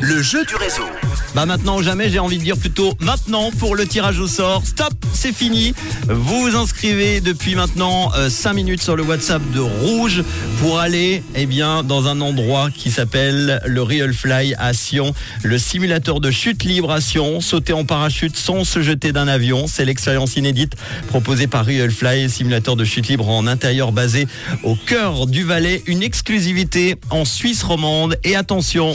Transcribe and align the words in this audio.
Le 0.00 0.22
jeu 0.22 0.44
du 0.44 0.54
réseau. 0.54 0.84
Bah 1.34 1.46
maintenant 1.46 1.78
ou 1.78 1.82
jamais, 1.82 2.10
j'ai 2.10 2.18
envie 2.18 2.38
de 2.38 2.42
dire 2.42 2.56
plutôt 2.56 2.92
maintenant 3.00 3.50
pour 3.58 3.74
le 3.74 3.86
tirage 3.86 4.18
au 4.18 4.26
sort. 4.26 4.62
Stop, 4.64 4.92
c'est 5.12 5.32
fini. 5.32 5.74
Vous 6.08 6.42
vous 6.42 6.56
inscrivez 6.56 7.20
depuis 7.20 7.54
maintenant 7.54 8.10
5 8.28 8.52
minutes 8.52 8.82
sur 8.82 8.96
le 8.96 9.02
WhatsApp 9.02 9.42
de 9.52 9.60
Rouge 9.60 10.22
pour 10.60 10.78
aller 10.78 11.22
eh 11.34 11.46
bien 11.46 11.82
dans 11.82 12.06
un 12.06 12.20
endroit 12.20 12.70
qui 12.70 12.90
s'appelle 12.90 13.60
le 13.64 13.82
Real 13.82 14.12
Fly 14.12 14.54
à 14.58 14.72
Sion, 14.72 15.14
le 15.42 15.58
simulateur 15.58 16.20
de 16.20 16.30
chute 16.30 16.64
libre 16.64 16.90
à 16.90 17.00
Sion, 17.00 17.40
sauter 17.40 17.72
en 17.72 17.84
parachute 17.84 18.36
sans 18.36 18.64
se 18.64 18.82
jeter 18.82 19.12
d'un 19.12 19.28
avion. 19.28 19.66
C'est 19.66 19.84
l'expérience 19.84 20.36
inédite 20.36 20.74
proposée 21.08 21.46
par 21.46 21.64
Real 21.64 21.90
Fly, 21.90 22.28
simulateur 22.28 22.76
de 22.76 22.84
chute 22.84 23.08
libre 23.08 23.28
en 23.28 23.46
intérieur 23.46 23.92
basé 23.92 24.26
au 24.62 24.74
cœur 24.74 25.26
du 25.26 25.44
Valais, 25.44 25.82
une 25.86 26.02
exclusivité 26.02 26.96
en 27.10 27.24
Suisse 27.24 27.62
romande 27.62 28.16
et 28.24 28.36
attention, 28.36 28.94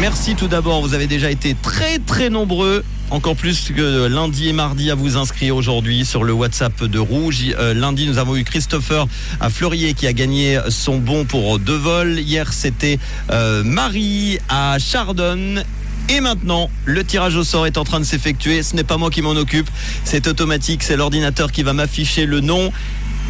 Merci 0.00 0.34
tout 0.34 0.46
d'abord, 0.46 0.82
vous 0.82 0.92
avez 0.92 1.06
déjà 1.06 1.30
été 1.30 1.54
très 1.54 1.98
très 1.98 2.28
nombreux. 2.28 2.84
Encore 3.10 3.34
plus 3.34 3.72
que 3.74 4.06
lundi 4.06 4.48
et 4.48 4.52
mardi 4.52 4.90
à 4.90 4.94
vous 4.94 5.16
inscrire 5.16 5.56
aujourd'hui 5.56 6.04
sur 6.04 6.22
le 6.22 6.32
WhatsApp 6.34 6.84
de 6.84 6.98
Rouge. 6.98 7.38
Euh, 7.58 7.72
lundi, 7.72 8.06
nous 8.06 8.18
avons 8.18 8.36
eu 8.36 8.44
Christopher 8.44 9.06
à 9.40 9.48
Fleurier 9.48 9.94
qui 9.94 10.06
a 10.06 10.12
gagné 10.12 10.60
son 10.68 10.98
bon 10.98 11.24
pour 11.24 11.58
deux 11.58 11.76
vols. 11.76 12.18
Hier, 12.18 12.52
c'était 12.52 12.98
euh, 13.30 13.62
Marie 13.64 14.38
à 14.50 14.76
Chardonne. 14.78 15.64
Et 16.10 16.20
maintenant, 16.20 16.68
le 16.84 17.02
tirage 17.02 17.36
au 17.36 17.44
sort 17.44 17.66
est 17.66 17.78
en 17.78 17.84
train 17.84 17.98
de 17.98 18.04
s'effectuer. 18.04 18.62
Ce 18.62 18.76
n'est 18.76 18.84
pas 18.84 18.98
moi 18.98 19.10
qui 19.10 19.22
m'en 19.22 19.30
occupe. 19.30 19.70
C'est 20.04 20.26
automatique. 20.28 20.82
C'est 20.82 20.96
l'ordinateur 20.96 21.50
qui 21.50 21.62
va 21.62 21.72
m'afficher 21.72 22.26
le 22.26 22.40
nom. 22.40 22.70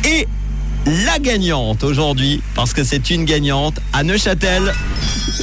Et 0.04 0.26
la 1.06 1.18
gagnante 1.18 1.84
aujourd'hui, 1.84 2.42
parce 2.54 2.72
que 2.72 2.84
c'est 2.84 3.10
une 3.10 3.24
gagnante 3.24 3.80
à 3.92 4.02
Neuchâtel. 4.02 4.72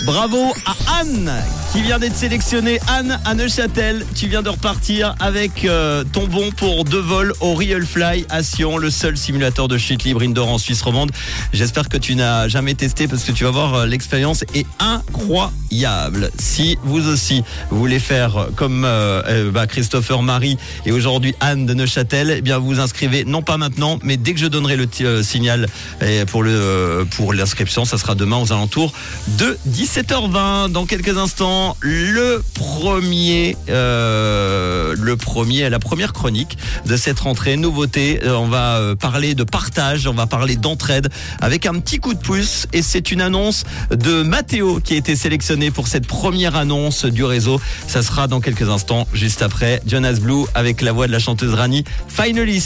Bravo 0.05 0.53
à 0.65 0.99
Anne 0.99 1.31
qui 1.71 1.81
vient 1.81 1.99
d'être 1.99 2.15
sélectionnée. 2.15 2.79
Anne 2.88 3.19
à 3.25 3.33
Neuchâtel, 3.33 4.05
tu 4.15 4.27
viens 4.27 4.41
de 4.41 4.49
repartir 4.49 5.15
avec 5.19 5.65
euh, 5.65 6.03
ton 6.11 6.27
bon 6.27 6.52
pour 6.52 6.83
deux 6.83 6.99
vols 6.99 7.33
au 7.39 7.53
Real 7.53 7.85
Fly 7.85 8.25
à 8.30 8.43
Sion, 8.43 8.77
le 8.77 8.89
seul 8.91 9.17
simulateur 9.17 9.67
de 9.67 9.77
chute 9.77 10.03
libre 10.03 10.21
indoor 10.21 10.49
en 10.49 10.57
Suisse 10.57 10.81
romande. 10.81 11.11
J'espère 11.53 11.89
que 11.89 11.97
tu 11.97 12.15
n'as 12.15 12.47
jamais 12.47 12.75
testé 12.75 13.07
parce 13.07 13.23
que 13.23 13.31
tu 13.31 13.43
vas 13.43 13.52
voir 13.52 13.73
euh, 13.73 13.85
l'expérience 13.85 14.43
est 14.53 14.67
incroyable. 14.80 15.62
Si 16.38 16.77
vous 16.83 17.07
aussi 17.07 17.43
voulez 17.69 17.99
faire 17.99 18.47
comme 18.55 18.83
euh, 18.85 19.52
bah, 19.52 19.67
Christopher 19.67 20.21
Marie 20.21 20.57
et 20.85 20.91
aujourd'hui 20.91 21.35
Anne 21.39 21.65
de 21.65 21.73
Neuchâtel, 21.73 22.35
eh 22.38 22.41
bien 22.41 22.59
vous 22.59 22.80
inscrivez 22.80 23.25
non 23.25 23.41
pas 23.41 23.57
maintenant, 23.57 23.99
mais 24.03 24.17
dès 24.17 24.33
que 24.33 24.39
je 24.39 24.47
donnerai 24.47 24.77
le 24.77 25.23
signal 25.23 25.67
pour 26.27 26.43
pour 27.15 27.33
l'inscription, 27.33 27.85
ça 27.85 27.97
sera 27.97 28.15
demain 28.15 28.38
aux 28.38 28.52
alentours 28.52 28.93
de 29.39 29.57
17h20. 29.69 30.71
Dans 30.71 30.85
quelques 30.85 31.17
instants, 31.17 31.77
le 31.80 32.41
premier, 32.53 33.55
euh, 33.69 34.95
le 34.97 35.15
premier, 35.15 35.69
la 35.69 35.80
première 35.80 36.13
chronique 36.13 36.58
de 36.85 36.97
cette 36.97 37.19
rentrée. 37.19 37.58
Nouveauté, 37.58 38.19
euh, 38.23 38.35
on 38.35 38.47
va 38.47 38.77
euh, 38.77 38.95
parler 38.95 39.35
de 39.35 39.43
partage, 39.43 40.08
on 40.08 40.13
va 40.13 40.27
parler 40.27 40.55
d'entraide 40.55 41.09
avec 41.41 41.65
un 41.65 41.75
petit 41.75 41.99
coup 41.99 42.13
de 42.13 42.19
pouce. 42.19 42.67
Et 42.73 42.81
c'est 42.81 43.11
une 43.11 43.21
annonce 43.21 43.63
de 43.91 44.23
Mathéo 44.23 44.80
qui 44.80 44.93
a 44.93 44.97
été 44.97 45.15
sélectionné 45.15 45.62
pour 45.72 45.88
cette 45.88 46.08
première 46.08 46.56
annonce 46.56 47.06
du 47.06 47.23
réseau. 47.23 47.59
Ça 47.88 48.02
sera 48.02 48.28
dans 48.28 48.42
quelques 48.42 48.69
instants, 48.69 49.08
juste 49.14 49.42
après 49.42 49.81
Jonas 49.86 50.20
Blue 50.20 50.45
avec 50.55 50.81
la 50.81 50.92
voix 50.92 51.08
de 51.08 51.11
la 51.11 51.20
chanteuse 51.20 51.53
Rani. 51.53 51.83
Finally 52.08 52.59